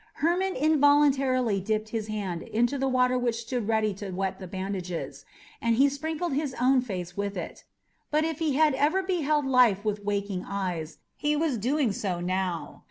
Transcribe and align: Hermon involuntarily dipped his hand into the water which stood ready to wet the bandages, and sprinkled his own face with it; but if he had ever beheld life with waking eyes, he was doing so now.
Hermon 0.15 0.55
involuntarily 0.55 1.59
dipped 1.59 1.89
his 1.89 2.07
hand 2.07 2.41
into 2.41 2.79
the 2.79 2.87
water 2.87 3.19
which 3.19 3.41
stood 3.41 3.67
ready 3.67 3.93
to 4.01 4.09
wet 4.09 4.39
the 4.39 4.47
bandages, 4.47 5.25
and 5.61 5.77
sprinkled 5.93 6.33
his 6.33 6.55
own 6.59 6.81
face 6.81 7.15
with 7.15 7.37
it; 7.37 7.65
but 8.09 8.23
if 8.25 8.39
he 8.39 8.53
had 8.55 8.73
ever 8.73 9.03
beheld 9.03 9.45
life 9.45 9.85
with 9.85 10.03
waking 10.03 10.43
eyes, 10.43 10.97
he 11.15 11.35
was 11.35 11.55
doing 11.55 11.91
so 11.91 12.19
now. 12.19 12.79